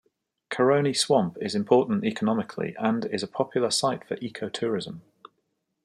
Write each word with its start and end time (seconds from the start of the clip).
Caroni 0.49 0.97
Swamp 0.97 1.37
is 1.41 1.53
important 1.53 2.03
economically 2.03 2.73
and 2.79 3.05
is 3.05 3.21
a 3.21 3.27
popular 3.27 3.69
site 3.69 4.03
for 4.07 4.15
ecotourism. 4.15 5.01